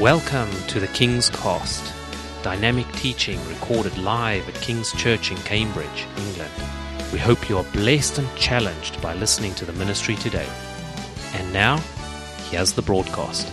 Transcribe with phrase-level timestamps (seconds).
[0.00, 1.82] Welcome to the King's Cost,
[2.42, 6.52] dynamic teaching recorded live at King's Church in Cambridge, England.
[7.14, 10.46] We hope you are blessed and challenged by listening to the ministry today.
[11.32, 11.78] And now,
[12.50, 13.50] here's the broadcast.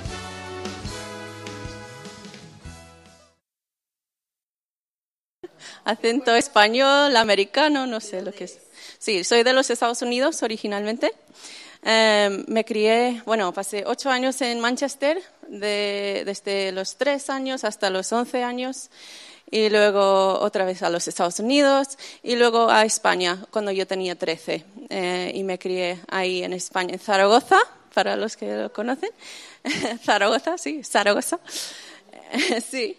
[5.86, 8.60] acento español, americano, no sé lo que es.
[9.00, 11.14] Sí, soy de los Estados Unidos originalmente.
[11.86, 17.90] Eh, me crié, bueno, pasé ocho años en Manchester, de, desde los tres años hasta
[17.90, 18.90] los once años,
[19.52, 24.16] y luego otra vez a los Estados Unidos, y luego a España cuando yo tenía
[24.16, 24.64] trece.
[24.90, 27.60] Eh, y me crié ahí en España, en Zaragoza,
[27.94, 29.12] para los que lo conocen.
[30.04, 31.40] Zaragoza, sí, Zaragoza.
[32.70, 32.98] sí.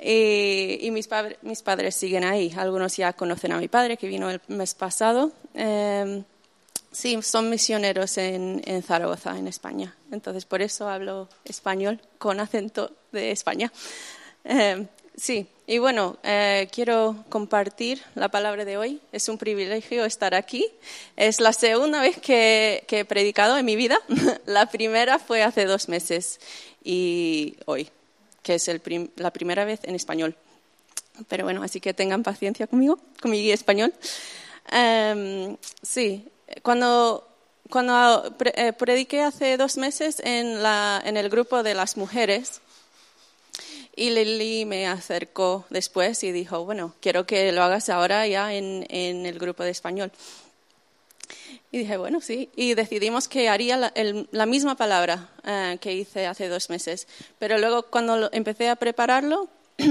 [0.00, 2.52] Y, y mis, padres, mis, padres siguen ahí.
[2.56, 5.30] Algunos ya conocen a mi padre, que vino el mes pasado.
[5.54, 6.24] Eh,
[6.92, 9.94] sí, son misioneros en, Zaragoza, en España.
[10.10, 13.72] Entonces, por eso hablo español con acento de España.
[14.44, 19.00] Eh, sí, y bueno, eh, quiero compartir la palabra de hoy.
[19.10, 20.66] Es un privilegio estar aquí.
[21.16, 23.98] Es la segunda vez que, he predicado en mi vida.
[24.46, 26.40] la primera fue hace dos meses
[26.84, 27.90] y hoy
[28.42, 30.36] que es el prim la primera vez en español.
[31.28, 33.94] Pero bueno, así que tengan paciencia conmigo, con mi español.
[34.72, 36.28] Um, sí,
[36.62, 37.26] cuando,
[37.70, 42.60] cuando eh, prediqué hace dos meses en, la, en el grupo de las mujeres,
[43.94, 48.86] y Lili me acercó después y dijo, bueno, quiero que lo hagas ahora ya en,
[48.88, 50.10] en el grupo de español.
[51.70, 52.50] Y dije, bueno, sí.
[52.54, 57.06] Y decidimos que haría la, el, la misma palabra eh, que hice hace dos meses.
[57.38, 59.48] Pero luego cuando lo, empecé a prepararlo,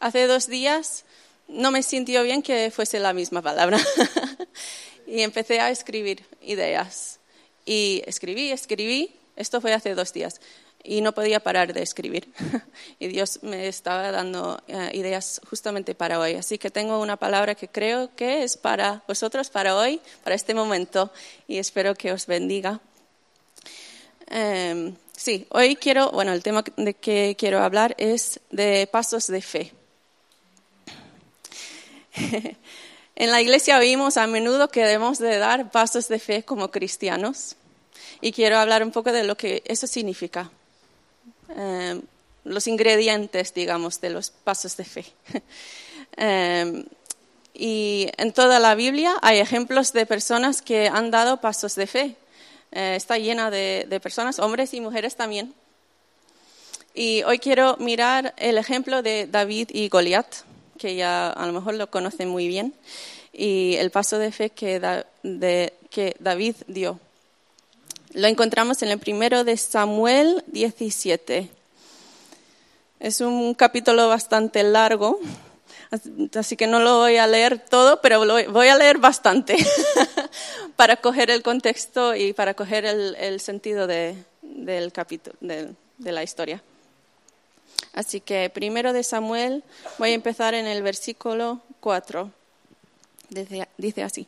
[0.00, 1.04] hace dos días
[1.48, 3.78] no me sintió bien que fuese la misma palabra.
[5.12, 7.20] y empecé a escribir ideas.
[7.66, 9.14] Y escribí, escribí.
[9.36, 10.40] Esto fue hace dos días
[10.82, 12.32] y no podía parar de escribir.
[12.98, 16.32] y Dios me estaba dando uh, ideas justamente para hoy.
[16.32, 20.54] Así que tengo una palabra que creo que es para vosotros, para hoy, para este
[20.54, 21.12] momento,
[21.46, 22.80] y espero que os bendiga.
[24.30, 29.42] Um, sí, hoy quiero, bueno, el tema de que quiero hablar es de pasos de
[29.42, 29.72] fe.
[33.22, 37.54] en la iglesia oímos a menudo que debemos de dar pasos de fe como cristianos.
[38.20, 40.50] Y quiero hablar un poco de lo que eso significa
[41.56, 42.00] eh,
[42.42, 45.04] los ingredientes, digamos, de los pasos de fe.
[46.16, 46.84] eh,
[47.54, 52.16] y en toda la Biblia hay ejemplos de personas que han dado pasos de fe.
[52.72, 55.54] Eh, está llena de, de, personas, hombres y mujeres también.
[56.92, 60.26] Y hoy quiero mirar el ejemplo de David y Goliat,
[60.82, 62.74] que ya a lo mejor lo conocen muy bien,
[63.32, 64.80] y el paso de fe que,
[66.18, 66.98] David dio.
[68.14, 71.48] Lo encontramos en el primero de Samuel 17.
[72.98, 75.20] Es un capítulo bastante largo,
[76.34, 79.56] así que no lo voy a leer todo, pero lo voy a leer bastante
[80.76, 86.60] para coger el contexto y para coger el, sentido de, del capítulo, de la historia.
[87.92, 89.64] Así que primero de Samuel,
[89.98, 92.30] voy a empezar en el versículo 4.
[93.28, 94.26] Dice, dice así.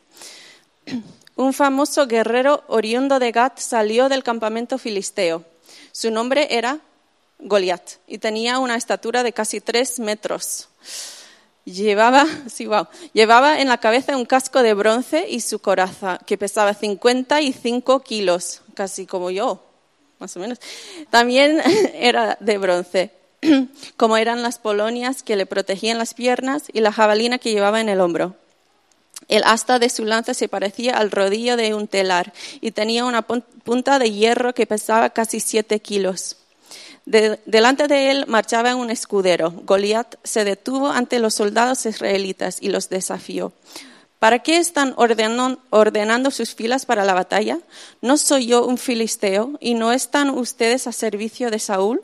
[1.35, 5.43] Un famoso guerrero oriundo de Gat salió del campamento filisteo.
[5.91, 6.79] Su nombre era
[7.39, 10.69] Goliat y tenía una estatura de casi tres metros.
[11.65, 16.37] Llevaba, sí, wow, llevaba en la cabeza un casco de bronce y su coraza, que
[16.37, 19.63] pesaba 55 kilos, casi como yo,
[20.19, 20.59] más o menos.
[21.09, 21.61] También
[21.95, 23.11] era de bronce,
[23.97, 27.89] como eran las polonias que le protegían las piernas y la jabalina que llevaba en
[27.89, 28.35] el hombro.
[29.27, 33.23] El asta de su lanza se parecía al rodillo de un telar y tenía una
[33.23, 36.37] punta de hierro que pesaba casi siete kilos.
[37.05, 39.51] De, delante de él marchaba un escudero.
[39.51, 43.53] Goliat se detuvo ante los soldados israelitas y los desafió.
[44.19, 47.59] ¿Para qué están ordenando sus filas para la batalla?
[48.01, 52.01] ¿No soy yo un filisteo y no están ustedes a servicio de Saúl?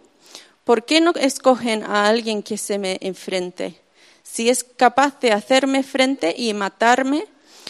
[0.64, 3.80] ¿Por qué no escogen a alguien que se me enfrente?
[4.24, 7.26] Si es capaz de hacerme frente y matarme,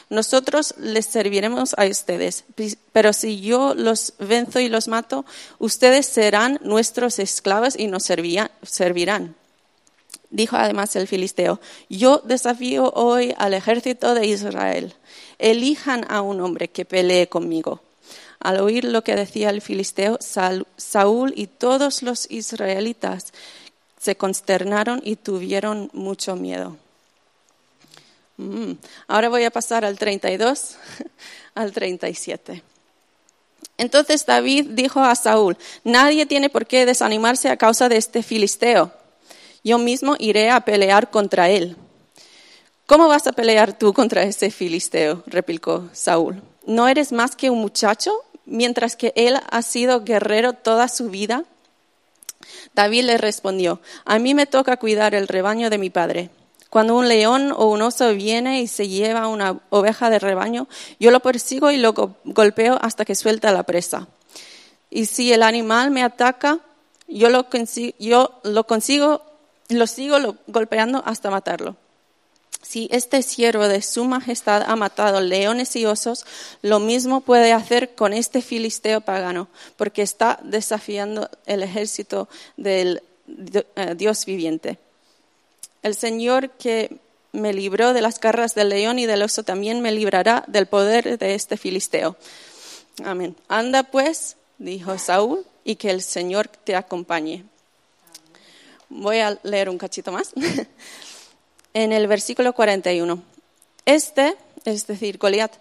[0.09, 2.43] nosotros les serviremos a ustedes.
[2.91, 5.25] Pero si yo los venzo y los mato,
[5.57, 9.35] ustedes serán nuestros esclavos y nos servirán.
[10.29, 11.59] Dijo además el filisteo,
[11.89, 14.93] yo desafío hoy al ejército de Israel.
[15.39, 17.81] Elijan a un hombre que pelee conmigo.
[18.41, 23.33] Al oír lo que decía el filisteo, Saúl y todos los israelitas
[23.99, 26.75] se consternaron y tuvieron mucho miedo.
[28.38, 28.73] Mm.
[29.07, 30.75] Ahora voy a pasar al 32,
[31.55, 32.63] al 37.
[33.77, 38.91] Entonces David dijo a Saúl, nadie tiene por qué desanimarse a causa de este filisteo.
[39.63, 41.75] Yo mismo iré a pelear contra él.
[42.88, 45.23] ¿Cómo vas a pelear tú contra ese filisteo?
[45.27, 46.41] replicó Saúl.
[46.65, 48.11] ¿No eres más que un muchacho,
[48.51, 51.45] mientras que él ha sido guerrero toda su vida?
[52.75, 56.30] David le respondió, a mí me toca cuidar el rebaño de mi padre.
[56.69, 60.68] Cuando un león o un oso viene y se lleva una oveja de rebaño,
[61.00, 61.94] yo lo persigo y lo
[62.24, 64.07] golpeo hasta que suelta la presa.
[64.89, 66.59] Y si el animal me ataca,
[67.07, 69.21] yo lo consigo, yo lo, consigo,
[69.69, 70.18] lo sigo
[70.48, 71.75] golpeando hasta matarlo.
[72.62, 76.25] Si este siervo de su majestad ha matado leones y osos,
[76.62, 79.48] lo mismo puede hacer con este filisteo pagano,
[79.78, 83.02] porque está desafiando el ejército del
[83.75, 84.78] eh, Dios viviente.
[85.84, 86.98] El Señor que
[87.31, 91.18] me libró de las garras del león y del oso también me librará del poder
[91.18, 92.16] de este filisteo.
[93.04, 93.36] Amén.
[93.48, 97.46] Anda pues, dijo Saúl, y que el Señor te acompañe.
[98.90, 100.34] Voy a leer un cachito más.
[101.73, 103.21] en el versículo 41.
[103.85, 104.35] Este,
[104.65, 105.53] es decir, Goliat,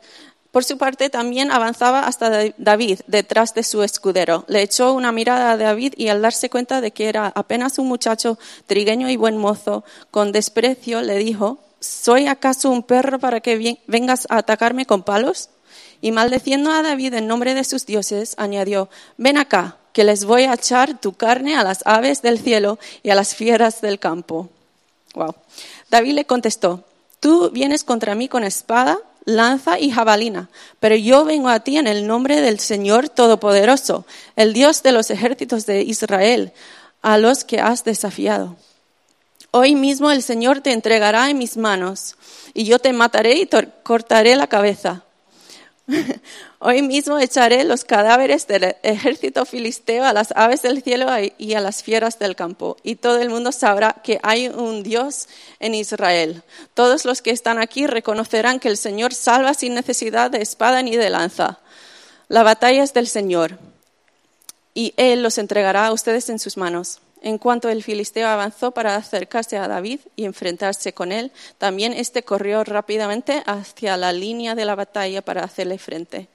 [0.50, 4.44] por su parte, también avanzaba hasta David, detrás de su escudero.
[4.48, 7.86] Le echó una mirada a David y al darse cuenta de que era apenas un
[7.86, 8.36] muchacho
[8.66, 14.26] trigueño y buen mozo, con desprecio le dijo, ¿Soy acaso un perro para que vengas
[14.28, 15.50] a atacarme con palos?
[16.00, 20.44] Y maldeciendo a David en nombre de sus dioses, añadió, Ven acá, que les voy
[20.44, 24.50] a echar tu carne a las aves del cielo y a las fieras del campo.
[25.14, 25.34] Wow.
[25.90, 26.84] David le contestó,
[27.20, 30.48] Tú vienes contra mí con espada lanza y jabalina,
[30.80, 35.10] pero yo vengo a ti en el nombre del Señor Todopoderoso, el Dios de los
[35.10, 36.52] ejércitos de Israel,
[37.02, 38.56] a los que has desafiado.
[39.50, 42.16] Hoy mismo el Señor te entregará en mis manos,
[42.54, 45.04] y yo te mataré y te cortaré la cabeza.
[46.58, 51.08] Hoy mismo echaré los cadáveres del ejército filisteo a las aves del cielo
[51.38, 55.28] y a las fieras del campo, y todo el mundo sabrá que hay un Dios
[55.58, 56.42] en Israel.
[56.74, 60.96] Todos los que están aquí reconocerán que el Señor salva sin necesidad de espada ni
[60.96, 61.58] de lanza.
[62.28, 63.58] La batalla es del Señor,
[64.74, 67.00] y Él los entregará a ustedes en sus manos.
[67.22, 72.22] En cuanto el filisteo avanzó para acercarse a David y enfrentarse con él, también éste
[72.22, 76.28] corrió rápidamente hacia la línea de la batalla para hacerle frente.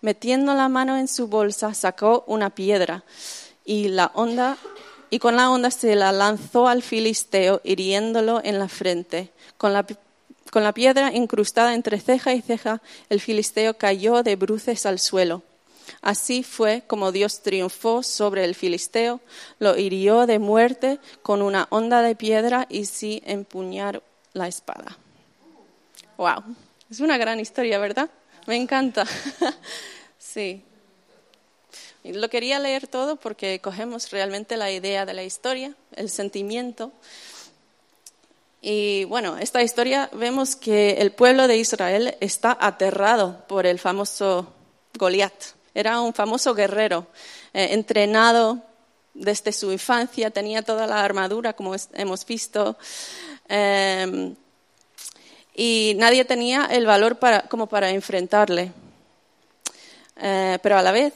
[0.00, 3.04] Metiendo la mano en su bolsa, sacó una piedra
[3.64, 4.56] y, la onda,
[5.10, 9.30] y con la onda se la lanzó al filisteo, hiriéndolo en la frente.
[9.58, 9.86] Con la,
[10.50, 15.42] con la piedra incrustada entre ceja y ceja, el filisteo cayó de bruces al suelo.
[16.00, 19.20] Así fue como Dios triunfó sobre el filisteo,
[19.58, 24.02] lo hirió de muerte con una onda de piedra y sin empuñar
[24.32, 24.96] la espada.
[26.16, 26.42] Wow,
[26.90, 28.10] es una gran historia, ¿verdad?
[28.46, 29.06] Me encanta.
[30.18, 30.62] sí.
[32.04, 36.92] Lo quería leer todo porque cogemos realmente la idea de la historia, el sentimiento.
[38.60, 44.52] Y bueno, esta historia vemos que el pueblo de Israel está aterrado por el famoso
[44.98, 45.32] Goliat.
[45.74, 47.06] Era un famoso guerrero,
[47.52, 48.60] eh, entrenado
[49.14, 52.76] desde su infancia, tenía toda la armadura, como hemos visto,
[53.48, 54.34] em,
[55.54, 58.72] y nadie tenía el valor para, como para enfrentarle.
[60.16, 61.12] Eh, pero a la vez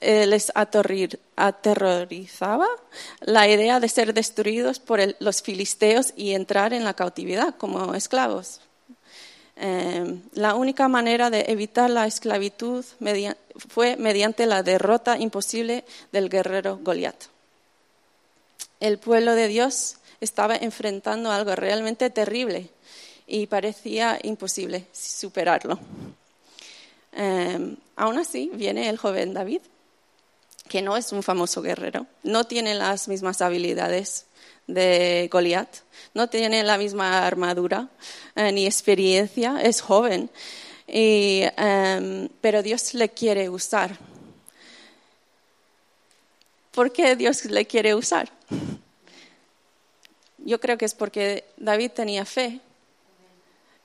[0.00, 2.66] eh, les aterrorizaba
[3.20, 8.60] la idea de ser destruidos por los filisteos y entrar en la cautividad como esclavos.
[9.56, 12.84] Em, la única manera de evitar la esclavitud
[13.68, 17.24] fue mediante la derrota imposible del guerrero Goliat.
[18.80, 22.70] El pueblo de Dios estaba enfrentando algo realmente terrible
[23.26, 25.78] y parecía imposible superarlo.
[27.12, 29.62] Em, aún así, viene el joven David,
[30.68, 34.26] que no es un famoso guerrero, no tiene las mismas habilidades
[34.68, 35.68] de Goliat.
[36.14, 37.88] No tiene la misma armadura
[38.36, 40.30] eh, ni experiencia, es joven,
[40.88, 43.98] em, pero Dios le quiere usar.
[46.72, 48.30] ¿Por qué Dios le quiere usar?
[50.38, 52.60] Yo creo que es porque David tenía fe.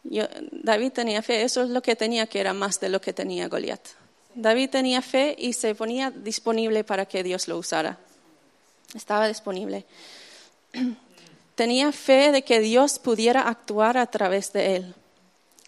[0.03, 3.47] David tenía fe, eso es lo que tenía, que era más de lo que tenía
[3.47, 3.81] Goliat.
[4.35, 7.97] David tenía fe y se ponía disponible para que Dios lo usara.
[8.93, 9.85] Estaba disponible.
[11.55, 14.95] tenía fe de que Dios pudiera actuar a través de él.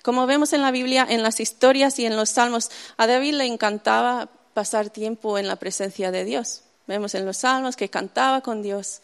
[0.05, 3.45] Como vemos en la Biblia, en las historias y en los salmos, a David le
[3.45, 6.61] encantaba pasar tiempo en la presencia de Dios.
[6.85, 9.01] Vemos en los salmos que cantaba con Dios,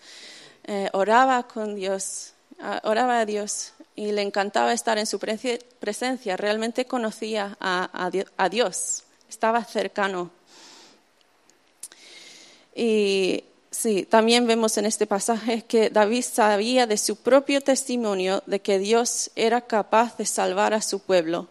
[0.66, 2.34] eh, oraba con Dios,
[2.84, 6.38] oraba a Dios y le encantaba estar en su presencia.
[6.38, 10.30] Realmente conocía a Dios, estaba cercano.
[12.76, 18.60] Y sí, también vemos en este pasaje que David sabía de su propio testimonio de
[18.62, 21.48] que Dios era capaz de salvar a su pueblo,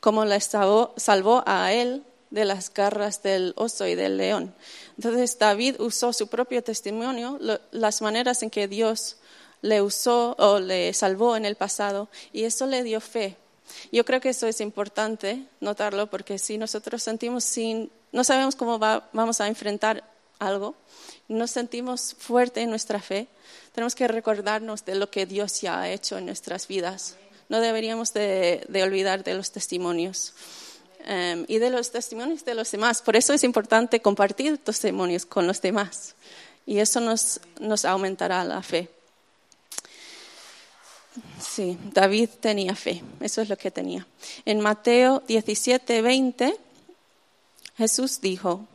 [0.00, 4.54] como le salvó, a él de las garras del oso y del león.
[4.96, 7.38] Entonces David usó su propio testimonio,
[7.70, 9.16] las maneras en que Dios
[9.62, 13.36] le usó o le salvó en el pasado, y eso le dio fe.
[13.92, 18.78] Yo creo que eso es importante notarlo porque si nosotros sentimos sin, no sabemos cómo
[18.78, 20.02] va- vamos a enfrentar
[20.38, 20.74] algo,
[21.28, 23.28] nos sentimos fuerte en nuestra fe,
[23.72, 27.16] tenemos que recordarnos de lo que Dios ya ha hecho en nuestras vidas.
[27.48, 30.34] No deberíamos de, de olvidar de los testimonios
[31.04, 33.02] em, y de los testimonios de los demás.
[33.02, 36.14] Por eso es importante compartir testimonios con los demás
[36.66, 38.90] y eso nos, nos aumentará la fe.
[41.40, 44.06] Sí, David tenía fe, eso es lo que tenía.
[44.44, 46.54] En Mateo 17, 20,
[47.76, 48.66] Jesús dijo,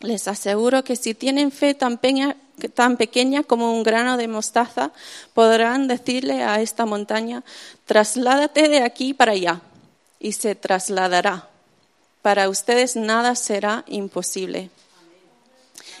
[0.00, 2.36] les aseguro que si tienen fe tan, peña-
[2.74, 4.92] tan pequeña como un grano de mostaza,
[5.32, 7.42] podrán decirle a esta montaña,
[7.86, 9.60] trasládate de aquí para allá,
[10.18, 11.48] y se trasladará.
[12.22, 14.70] Para ustedes nada será imposible.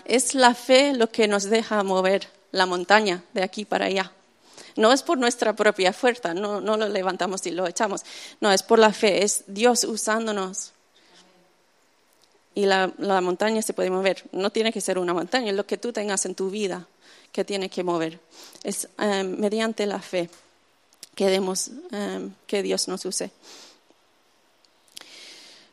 [0.04, 4.12] Es la fe lo que nos deja mover la montaña de aquí para allá.
[4.76, 8.02] No es por nuestra propia fuerza, no, no lo levantamos y lo echamos.
[8.40, 10.72] No, es por la fe, es Dios usándonos.
[12.54, 14.24] Y la, la montaña se puede mover.
[14.32, 16.86] No tiene que ser una montaña, es lo que tú tengas en tu vida
[17.34, 18.20] que tiene que mover.
[18.62, 20.30] Es eh, mediante la fe
[21.16, 23.32] que, demos, eh, que Dios nos use.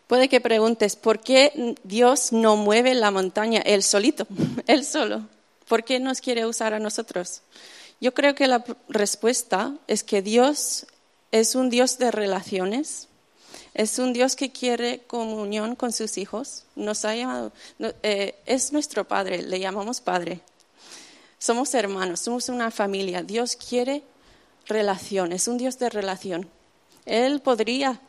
[0.07, 4.25] Puede que preguntes, ¿por qué Dios no mueve la montaña él solito,
[4.67, 5.27] él solo?
[5.67, 7.43] ¿Por qué nos quiere usar a nosotros?
[8.01, 10.87] Yo creo que la respuesta es que Dios
[11.31, 13.07] es un Dios de relaciones,
[13.73, 16.65] es un Dios que quiere comunión con sus hijos.
[16.75, 17.51] Nos ha llamado,
[18.03, 20.41] eh, es nuestro Padre, le llamamos Padre.
[21.39, 23.23] Somos hermanos, somos una familia.
[23.23, 24.03] Dios quiere
[24.67, 26.49] relación, es un Dios de relación.
[27.05, 27.99] Él podría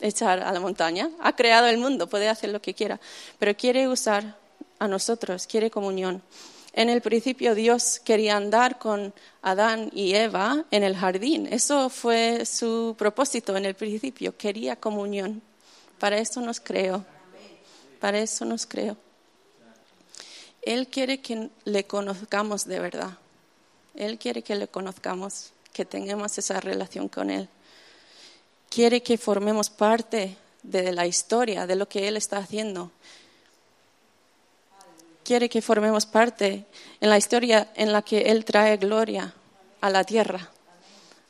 [0.00, 3.00] echar a la montaña, ha creado el mundo, puede hacer lo que quiera,
[3.38, 4.36] pero quiere usar
[4.78, 6.22] a nosotros, quiere comunión.
[6.76, 11.48] En el principio Dios quería andar con Adán y Eva en el jardín.
[11.50, 14.36] Eso fue su propósito en el principio.
[14.36, 15.40] Quería comunión.
[15.98, 17.02] Para eso nos creó.
[17.98, 18.94] Para eso nos creó.
[20.60, 23.16] Él quiere que le conozcamos de verdad.
[23.94, 27.48] Él quiere que le conozcamos, que tengamos esa relación con Él.
[28.68, 32.90] Quiere que formemos parte de la historia, de lo que Él está haciendo
[35.26, 36.64] quiere que formemos parte
[37.00, 39.34] en la historia en la que Él trae gloria
[39.80, 40.48] a la tierra.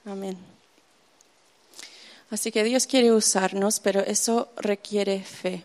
[0.05, 0.37] Amén.
[2.31, 5.65] Así que Dios quiere usarnos, pero eso requiere fe.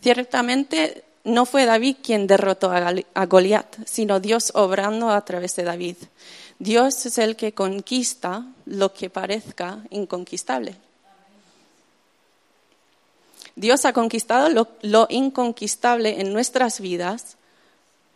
[0.00, 5.96] Ciertamente no fue David quien derrotó a Goliat, sino Dios obrando a través de David.
[6.58, 10.76] Dios es el que conquista lo que parezca inconquistable.
[13.56, 17.38] Dios ha conquistado lo, inconquistable en nuestras vidas,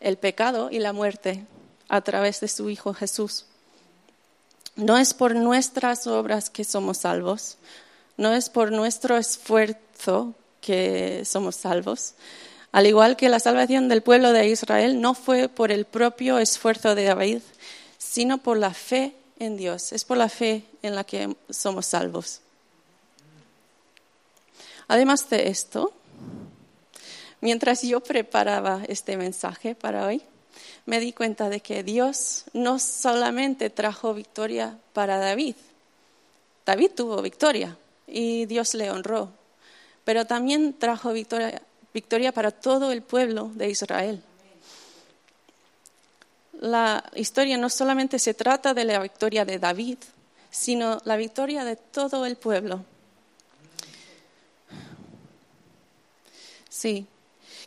[0.01, 1.47] el pecado y la muerte,
[1.89, 3.47] a través de su Hijo Jesús.
[4.77, 7.57] No es por nuestras obras que somos salvos,
[8.19, 12.15] no es por nuestro esfuerzo que somos salvos.
[12.71, 16.95] Al igual que la salvación del pueblo de Israel no fue por el propio esfuerzo
[16.95, 17.41] de David,
[17.97, 19.93] sino por la fe en Dios.
[19.93, 22.43] Es por la fe en la que somos salvos.
[24.91, 25.93] Además de esto,
[27.41, 30.21] mientras yo preparaba este mensaje para hoy,
[30.85, 35.55] me di cuenta de que Dios no solamente trajo victoria para David,
[36.67, 37.79] David tuvo victoria
[38.09, 39.29] y Dios le honró,
[40.05, 41.63] pero también trajo victoria,
[41.95, 44.21] victoria para todo el pueblo de Israel.
[46.63, 49.99] La historia no solamente se trata de la victoria de David,
[50.51, 52.85] sino la victoria de todo el pueblo.
[56.81, 57.07] Sí,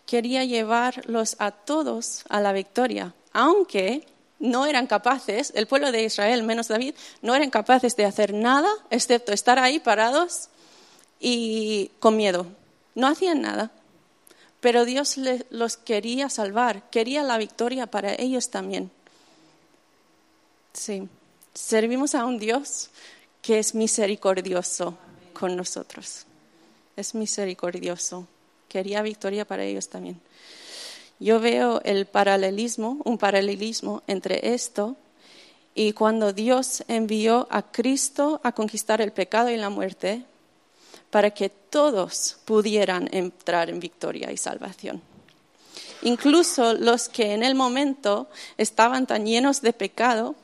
[0.08, 4.08] quería llevarlos a todos a la victoria, aunque
[4.40, 8.72] no eran capaces, el pueblo de Israel, menos David, no eran capaces de hacer nada
[8.90, 10.50] excepto estar ahí parados
[11.20, 12.48] y con miedo.
[12.96, 13.70] No hacían nada.
[14.60, 15.20] Pero Dios
[15.52, 18.90] los quería salvar, quería la victoria para ellos también.
[20.74, 21.08] Sí,
[21.54, 22.90] servimos a un Dios
[23.44, 24.98] que es misericordioso
[25.34, 26.26] con nosotros.
[26.96, 28.28] Es misericordioso
[28.74, 30.20] quería victoria para ellos también.
[31.20, 34.96] Yo veo el paralelismo, un paralelismo entre esto
[35.76, 40.24] y cuando Dios envió a Cristo a conquistar el pecado y la muerte
[41.12, 45.04] para que todos pudieran entrar en victoria y salvación.
[46.02, 48.28] Incluso los que en el momento
[48.58, 50.36] estaban tan llenos de pecado,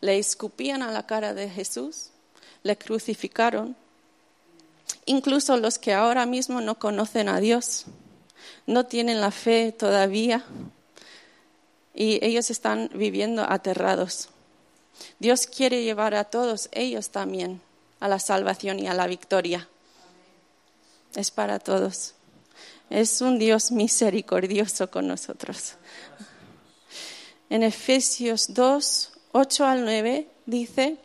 [0.00, 2.10] le escupían a la cara de Jesús,
[2.62, 3.74] le crucificaron.
[5.06, 7.86] Incluso los que ahora mismo no conocen a Dios,
[8.66, 10.44] no tienen la fe todavía
[11.94, 14.28] y ellos están viviendo aterrados.
[15.18, 17.60] Dios quiere llevar a todos ellos también
[18.00, 19.68] a la salvación y a la victoria.
[21.14, 22.14] Es para todos.
[22.90, 25.74] Es un Dios misericordioso con nosotros.
[27.48, 30.96] En Efesios 2, 8 al 9 dice,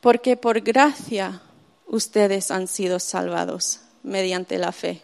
[0.00, 1.42] porque por gracia
[1.88, 5.02] ustedes han sido salvados mediante la fe.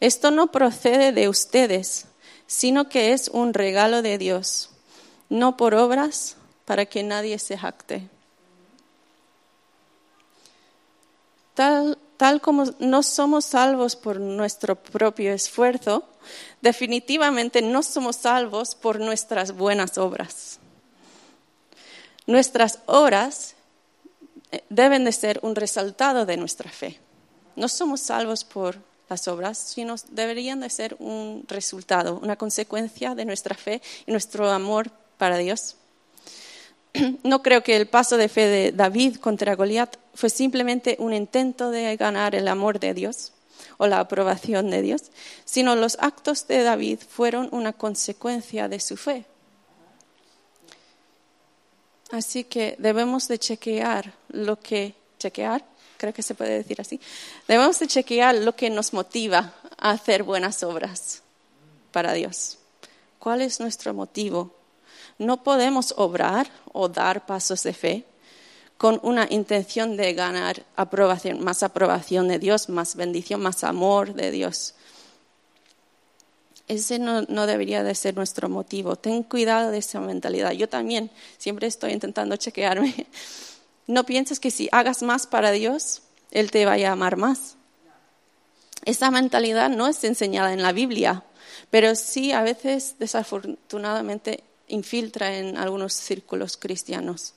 [0.00, 2.06] Esto no procede de ustedes,
[2.46, 4.70] sino que es un regalo de Dios,
[5.28, 8.08] no por obras para que nadie se jacte.
[11.54, 16.04] Tal, tal como no somos salvos por nuestro propio esfuerzo,
[16.60, 20.58] definitivamente no somos salvos por nuestras buenas obras.
[22.26, 23.55] Nuestras obras
[24.68, 26.98] deben de ser un resultado de nuestra fe.
[27.56, 33.24] No somos salvos por las obras, sino deberían de ser un resultado, una consecuencia de
[33.24, 35.76] nuestra fe y nuestro amor para Dios.
[37.22, 41.70] No creo que el paso de fe de David contra Goliat fue simplemente un intento
[41.70, 43.32] de ganar el amor de Dios
[43.76, 45.10] o la aprobación de Dios,
[45.44, 49.26] sino los actos de David fueron una consecuencia de su fe.
[52.10, 55.64] Así que debemos de chequear lo que chequear
[55.96, 57.00] creo que se puede decir así,
[57.48, 61.22] debemos de chequear lo que nos motiva a hacer buenas obras
[61.92, 62.58] para Dios.
[63.18, 64.54] ¿Cuál es nuestro motivo?
[65.18, 68.04] No podemos obrar o dar pasos de fe
[68.76, 74.30] con una intención de ganar aprobación, más aprobación de Dios, más bendición, más amor de
[74.30, 74.74] Dios.
[76.68, 78.96] Ese no, debería de ser nuestro motivo.
[78.96, 80.50] Ten cuidado de esa mentalidad.
[80.50, 83.06] Yo también siempre estoy intentando chequearme
[83.86, 87.56] no pienses que si hagas más para Dios, Él te vaya a amar más.
[88.84, 91.24] Esa mentalidad no es enseñada en la Biblia,
[91.70, 97.34] pero sí a veces desafortunadamente infiltra en algunos círculos cristianos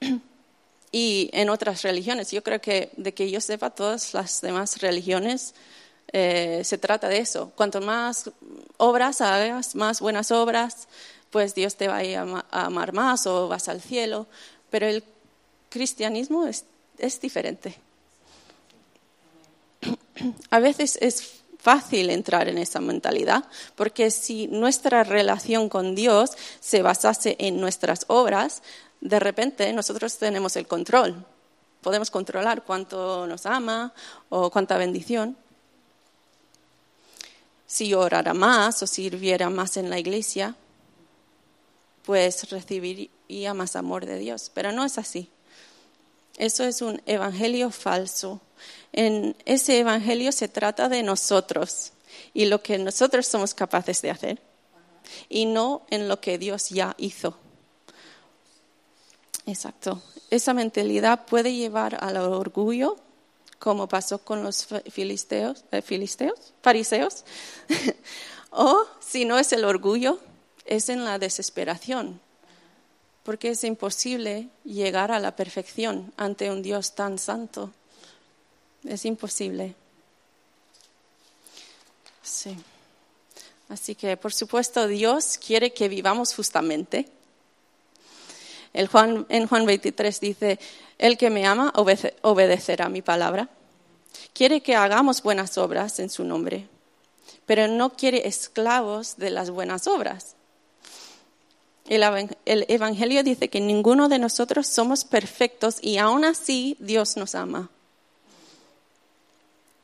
[0.92, 2.30] y en otras religiones.
[2.30, 5.54] Yo creo que de que yo sepa todas las demás religiones
[6.12, 7.52] eh, se trata de eso.
[7.54, 8.30] Cuanto más
[8.76, 10.88] obras hagas, más buenas obras,
[11.30, 12.00] pues Dios te va
[12.50, 14.26] a amar más o vas al cielo.
[14.70, 15.04] Pero el
[15.68, 16.64] cristianismo es,
[17.20, 17.76] diferente.
[20.50, 23.44] A veces es fácil entrar en esa mentalidad,
[23.74, 28.62] porque si nuestra relación con Dios se basase en nuestras obras,
[29.00, 31.24] de repente nosotros tenemos el control.
[31.80, 33.94] Podemos controlar cuánto nos ama
[34.28, 35.36] o cuánta bendición.
[37.70, 40.56] Si orara más o sirviera más en la iglesia,
[42.04, 44.50] pues recibiría más amor de Dios.
[44.52, 45.30] Pero no es así.
[46.36, 48.40] Eso es un evangelio falso.
[48.92, 51.92] En ese evangelio se trata de nosotros
[52.34, 54.42] y lo que nosotros somos capaces de hacer
[55.28, 57.38] y no en lo que Dios ya hizo.
[59.46, 60.02] Exacto.
[60.28, 62.96] Esa mentalidad puede llevar al orgullo,
[63.60, 67.24] como pasó con los filisteos, eh, filisteos fariseos,
[68.50, 70.18] o si no es el orgullo,
[70.64, 72.20] es en la desesperación,
[73.22, 77.70] porque es imposible llegar a la perfección ante un Dios tan santo.
[78.84, 79.74] Es imposible.
[82.22, 82.56] Sí.
[83.68, 87.06] Así que, por supuesto, Dios quiere que vivamos justamente.
[88.72, 90.58] El Juan, en Juan 23 dice,
[90.98, 93.48] el que me ama obedecerá mi palabra.
[94.32, 96.68] Quiere que hagamos buenas obras en su nombre,
[97.46, 100.36] pero no quiere esclavos de las buenas obras.
[101.86, 102.04] El
[102.68, 107.70] Evangelio dice que ninguno de nosotros somos perfectos y aún así Dios nos ama.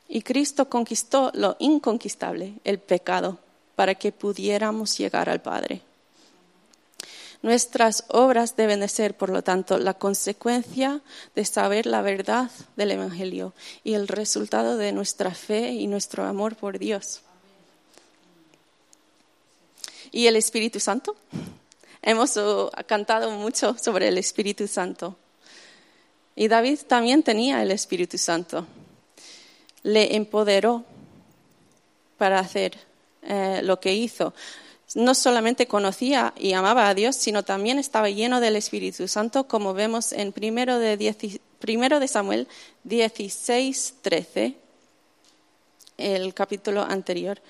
[0.07, 3.39] Y Cristo conquistó lo inconquistable, el pecado,
[3.75, 5.81] para que pudiéramos llegar al Padre.
[7.41, 11.01] Nuestras obras deben de ser, por lo tanto, la consecuencia
[11.35, 16.55] de saber la verdad del Evangelio y el resultado de nuestra fe y nuestro amor
[16.55, 17.21] por Dios.
[20.11, 21.15] ¿Y el Espíritu Santo?
[22.01, 25.15] Hemos uh, cantado mucho sobre el Espíritu Santo.
[26.35, 28.65] Y David también tenía el Espíritu Santo.
[29.83, 30.85] Le empoderó
[32.17, 32.77] para hacer
[33.23, 34.33] eh, lo que hizo.
[34.95, 39.73] No solamente conocía y amaba a Dios, sino también estaba lleno del Espíritu Santo, como
[39.73, 42.47] vemos en primero de, primero de Samuel
[42.83, 44.55] 16, 13,
[45.97, 47.41] el capítulo anterior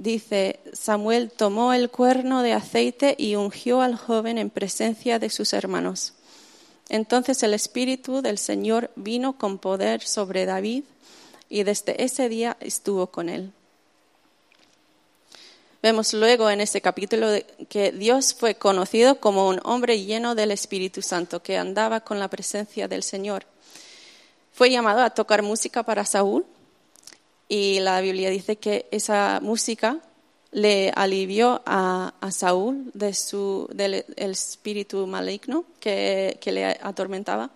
[0.00, 5.52] dice, Samuel tomó el cuerno de aceite y ungió al joven en presencia de sus
[5.52, 6.14] hermanos.
[6.88, 10.84] Entonces el Espíritu del Señor vino con poder sobre David
[11.48, 13.52] y desde ese día estuvo con él.
[15.82, 17.28] Vemos luego en este capítulo
[17.70, 22.28] que Dios fue conocido como un hombre lleno del Espíritu Santo, que andaba con la
[22.28, 23.46] presencia del Señor.
[24.52, 26.44] Fue llamado a tocar música para Saúl
[27.48, 29.96] y la Biblia dice que esa música
[30.52, 37.48] le alivió a, Saúl de su, del espíritu maligno que, que le atormentaba.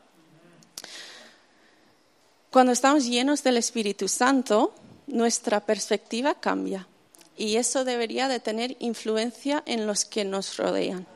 [2.50, 4.72] Cuando estamos llenos del Espíritu Santo,
[5.08, 6.86] nuestra perspectiva cambia
[7.36, 11.06] y eso debería de tener influencia en los que nos rodean.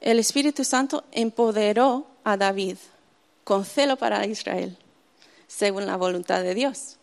[0.00, 2.76] El Espíritu Santo empoderó a David
[3.44, 4.76] con celo para Israel,
[5.46, 6.96] según la voluntad de Dios.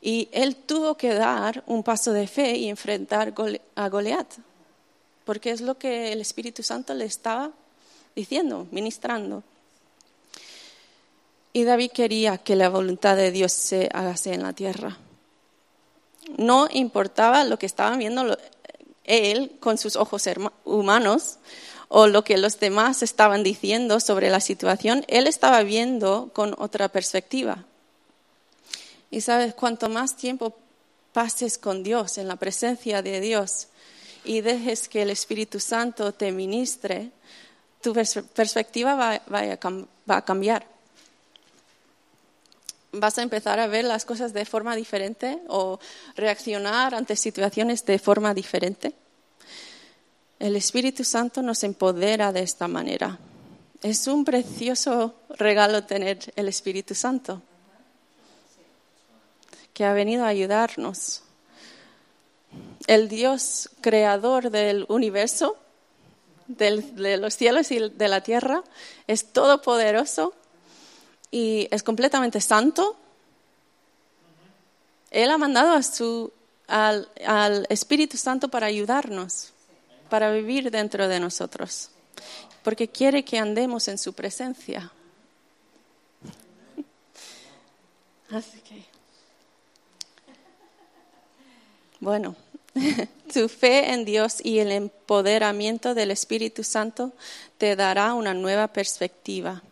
[0.00, 3.34] Y él tuvo que dar un paso de fe y enfrentar
[3.74, 4.34] a Goliat,
[5.24, 7.50] porque es lo que el Espíritu Santo le estaba
[8.16, 9.42] diciendo, ministrando.
[11.52, 14.96] Y David quería que la voluntad de Dios se hagase en la tierra
[16.36, 18.36] no importaba lo que estaban viendo
[19.04, 20.24] él con sus ojos
[20.64, 21.38] humanos
[21.88, 26.88] o lo que los demás estaban diciendo sobre la situación, él estaba viendo con otra
[26.88, 27.64] perspectiva.
[29.10, 30.54] Y sabes, cuanto más tiempo
[31.14, 33.68] pases con Dios, en la presencia de Dios,
[34.24, 37.10] y dejes que el Espíritu Santo te ministre,
[37.80, 40.77] tu perspectiva va a cambiar
[42.92, 45.78] vas a empezar a ver las cosas de forma diferente o
[46.16, 48.94] reaccionar ante situaciones de forma diferente.
[50.38, 53.18] El Espíritu Santo nos empodera de esta manera.
[53.82, 57.42] Es un precioso regalo tener el Espíritu Santo,
[59.72, 61.22] que ha venido a ayudarnos.
[62.86, 65.56] El Dios creador del universo,
[66.46, 68.64] de los cielos y de la tierra,
[69.06, 70.34] es todopoderoso
[71.30, 72.96] y es completamente santo.
[75.10, 76.32] Él ha mandado a su,
[76.66, 79.52] al, al Espíritu Santo para ayudarnos,
[80.10, 81.90] para vivir dentro de nosotros,
[82.62, 84.92] porque quiere que andemos en su presencia.
[88.30, 88.84] Así que,
[92.00, 92.36] bueno,
[93.32, 97.12] tu fe en Dios y el empoderamiento del Espíritu Santo
[97.56, 99.62] te dará una nueva perspectiva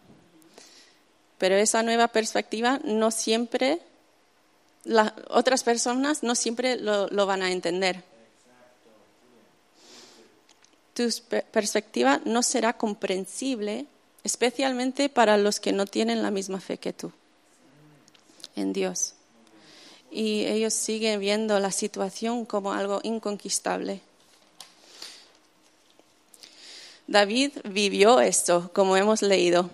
[1.39, 3.81] pero esa nueva perspectiva no siempre,
[4.85, 8.03] las otras personas no siempre lo, van a entender.
[10.95, 11.09] Tu
[11.53, 13.87] perspectiva no será comprensible,
[14.25, 17.13] especialmente para los que no tienen la misma fe que tú
[18.55, 19.13] en Dios.
[20.11, 24.01] Y ellos siguen viendo la situación como algo inconquistable.
[27.07, 29.69] David vivió esto, como hemos leído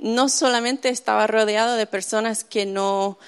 [0.00, 3.18] no solamente estaba rodeado de personas que no,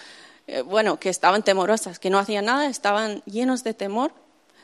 [0.47, 4.13] eh, bueno, que estaban temorosas, que no hacían nada, estaban llenos de temor,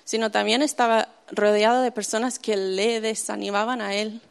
[0.05, 4.23] sino también estaba rodeado de personas que le desanimaban a él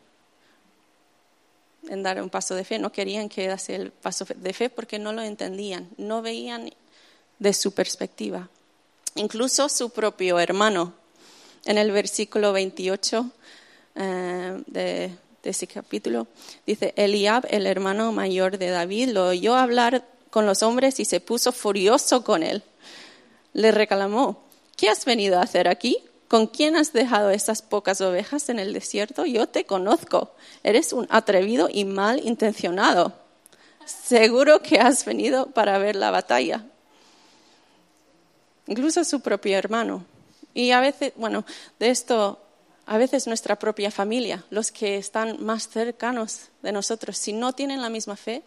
[1.88, 2.80] en dar un paso de fe.
[2.80, 6.72] No querían que dase el paso de fe porque no lo entendían, no veían
[7.38, 8.50] de su perspectiva.
[9.16, 10.94] Incluso su propio hermano,
[11.66, 13.32] en el versículo 28
[13.96, 15.16] eh, de
[15.48, 16.28] de ese capítulo,
[16.66, 21.22] dice, Eliab, el hermano mayor de David, lo oyó hablar con los hombres y se
[21.22, 22.64] puso furioso con él.
[23.54, 24.44] Le reclamó,
[24.76, 26.00] ¿qué has venido a hacer aquí?
[26.28, 29.26] ¿Con quién has dejado esas pocas ovejas en el desierto?
[29.26, 30.32] Yo te conozco.
[30.64, 33.14] Eres un atrevido y mal intencionado.
[33.86, 36.66] Seguro que has venido para ver la batalla.
[38.66, 40.04] Incluso su propio hermano.
[40.54, 41.46] Y a veces, bueno,
[41.80, 42.38] de esto
[42.88, 47.82] a veces nuestra propia familia, los que están más cercanos de nosotros, si no tienen
[47.82, 48.44] la misma fe,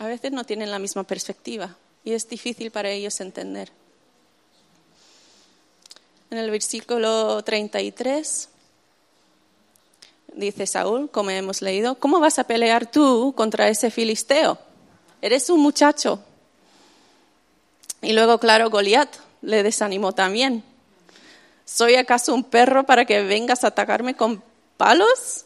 [0.00, 3.70] a veces no tienen la misma perspectiva y es difícil para ellos entender.
[6.30, 8.48] En el versículo 33
[10.34, 14.58] dice Saúl, como hemos leído, ¿cómo vas a pelear tú contra ese filisteo?
[15.22, 16.20] Eres un muchacho.
[18.02, 20.64] Y luego, claro, Goliat le desanimó también.
[21.72, 24.42] ¿Soy acaso un perro para que vengas a atacarme con
[24.76, 25.44] palos?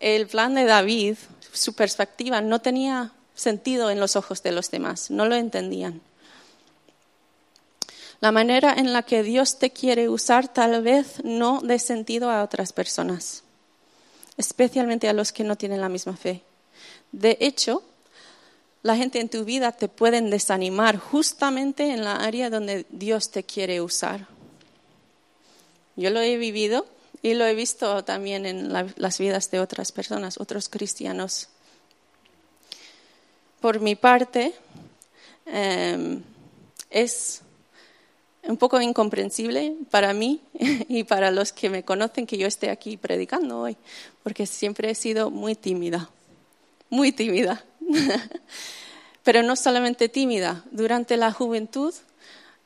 [0.00, 1.16] El plan de David,
[1.52, 6.00] su perspectiva, no tenía sentido en los ojos de los demás, no lo entendían.
[8.20, 12.42] La manera en la que Dios te quiere usar tal vez no dé sentido a
[12.42, 13.44] otras personas,
[14.38, 16.42] especialmente a los que no tienen la misma fe.
[17.12, 17.84] De hecho,
[18.82, 23.42] la gente en tu vida te pueden desanimar justamente en la área donde Dios te
[23.44, 24.26] quiere usar.
[25.96, 26.86] Yo lo he vivido
[27.22, 31.48] y lo he visto también en la- las vidas de otras personas, otros cristianos.
[33.60, 34.54] Por mi parte,
[35.44, 36.22] em,
[36.88, 37.42] es
[38.44, 40.40] un poco incomprensible para mí
[40.88, 43.76] y para los que me conocen que yo esté aquí predicando hoy,
[44.22, 46.08] porque siempre he sido muy tímida,
[46.90, 47.64] muy tímida.
[49.24, 51.94] Pero no solamente tímida, durante la juventud,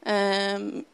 [0.05, 0.85] em,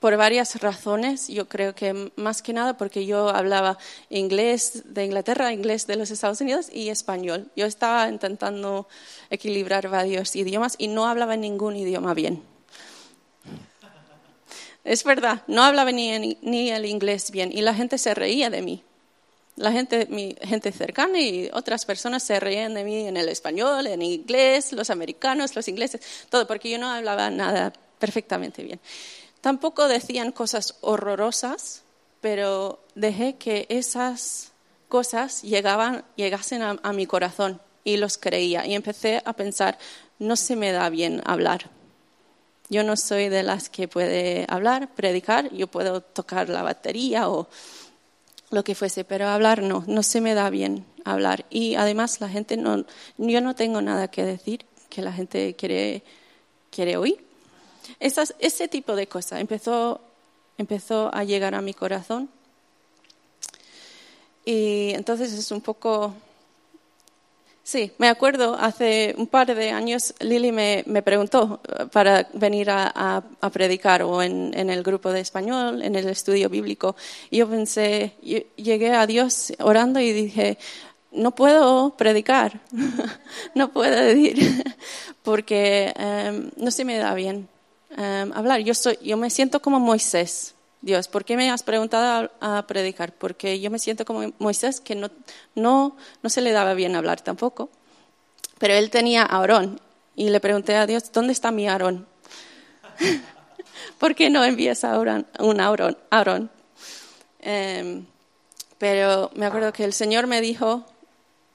[0.00, 3.78] por varias razones, yo creo que más que nada porque yo hablaba
[4.10, 7.50] inglés de Inglaterra, inglés de los Estados Unidos y español.
[7.56, 8.86] Yo estaba intentando
[9.30, 12.42] equilibrar varios idiomas y no hablaba ningún idioma bien.
[14.84, 18.62] Es verdad, no hablaba ni, ni el inglés bien y la gente se reía de
[18.62, 18.84] mí.
[19.56, 23.86] La gente, mi gente cercana y otras personas se reían de mí en el español,
[23.86, 28.80] en inglés, los americanos, los ingleses, todo, porque yo no hablaba nada perfectamente bien.
[29.40, 31.82] Tampoco decían cosas horrorosas,
[32.20, 34.52] pero dejé que esas
[34.88, 38.66] cosas llegaban, llegasen a, a mi corazón y los creía.
[38.66, 39.78] Y empecé a pensar,
[40.18, 41.70] no se me da bien hablar.
[42.68, 47.48] Yo no soy de las que puede hablar, predicar, yo puedo tocar la batería o
[48.56, 51.44] lo que fuese, pero hablar no, no se me da bien hablar.
[51.50, 52.86] Y además la gente no,
[53.18, 56.02] yo no tengo nada que decir que la gente quiere,
[56.70, 57.22] quiere oír.
[58.00, 60.00] Ese tipo de cosas empezó,
[60.56, 62.30] empezó a llegar a mi corazón.
[64.46, 66.14] Y entonces es un poco...
[67.66, 72.70] Sí, me acuerdo, hace un par de años Lili me, me preguntó eh, para venir
[72.70, 76.94] a, predicar o en, en, el grupo de español, en el estudio bíblico.
[77.28, 80.58] Y yo pensé, yo llegué a Dios orando y dije,
[81.10, 82.60] no puedo predicar,
[83.56, 84.64] no puedo decir,
[85.24, 87.48] porque um, no se me da bien
[87.98, 88.60] um, hablar.
[88.60, 90.55] Yo, soy, yo me siento como Moisés.
[90.86, 93.12] Dios, ¿por qué me has preguntado a, predicar?
[93.12, 95.10] Porque yo me siento como Moisés, que no,
[95.56, 97.70] no, no se le daba bien hablar tampoco.
[98.58, 99.80] Pero él tenía a Aarón
[100.14, 102.06] y le pregunté a Dios, ¿dónde está mi Aarón?
[103.98, 105.98] ¿Por qué no envías a Aarón, un Aarón?
[106.08, 106.50] Aarón?
[107.40, 108.04] Eh,
[108.78, 110.84] pero me acuerdo que el Señor me dijo,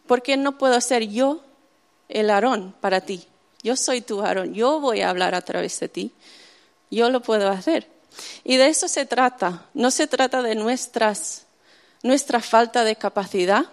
[0.07, 1.41] ¿por qué no puedo ser yo
[2.09, 3.25] el Aarón para ti?
[3.63, 6.11] Yo soy tu Aarón, yo voy a hablar a través de ti,
[6.89, 8.00] yo lo puedo hacer.
[8.43, 9.65] Y de eso se trata.
[9.73, 11.45] No se trata de nuestras,
[12.03, 13.65] nuestra falta de capacidad.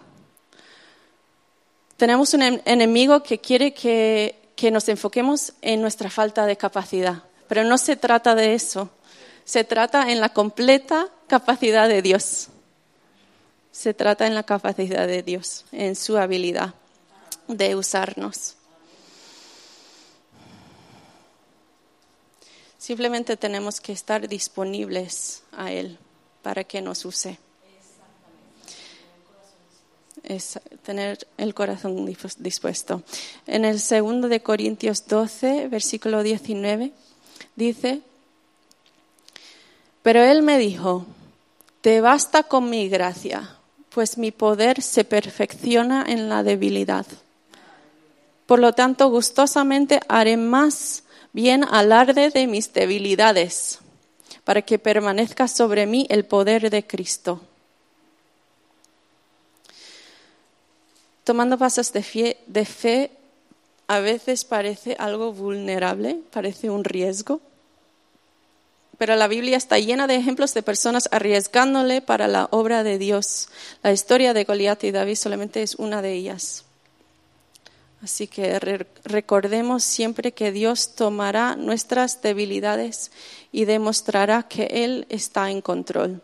[1.96, 7.22] Tenemos un enemigo que quiere que, que nos enfoquemos en nuestra falta de capacidad.
[7.48, 8.90] Pero no se trata de eso.
[9.44, 12.48] Se trata en la completa capacidad de Dios.
[13.72, 16.74] Se trata en la capacidad de Dios, en su habilidad
[17.46, 18.57] de usarnos.
[22.88, 25.98] Simplemente tenemos que estar disponibles a Él
[26.40, 27.38] para que nos use.
[30.22, 32.06] Es tener el corazón
[32.38, 33.02] dispuesto.
[33.46, 36.92] En el segundo de Corintios 12, versículo 19,
[37.56, 38.00] dice,
[40.00, 41.04] pero Él me dijo,
[41.82, 43.54] te basta con mi gracia,
[43.90, 47.04] pues mi poder se perfecciona en la debilidad.
[48.46, 53.78] Por lo tanto, gustosamente haré más bien alarde de mis debilidades,
[54.44, 57.40] para que permanezca sobre mí el poder de Cristo.
[61.24, 63.10] Tomando pasos de fe, de fe,
[63.86, 67.40] a veces parece algo vulnerable, parece un riesgo,
[68.98, 73.48] pero la Biblia está llena de ejemplos de personas arriesgándole para la obra de Dios.
[73.82, 76.64] La historia de Goliat y David solamente es una de ellas.
[78.02, 83.10] Así que re recordemos siempre que Dios tomará nuestras debilidades
[83.50, 86.22] y demostrará que Él está en control.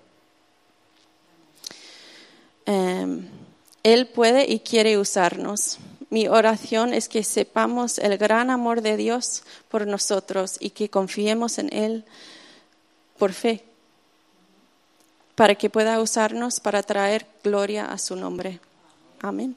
[2.67, 3.23] Eh,
[3.83, 5.79] Él puede y quiere usarnos.
[6.11, 11.59] Mi oración es que sepamos el gran amor de Dios por nosotros y que confiemos
[11.59, 12.05] en Él
[13.19, 13.65] por fe,
[15.35, 18.61] para que pueda usarnos para traer gloria a su nombre.
[19.21, 19.57] Amén.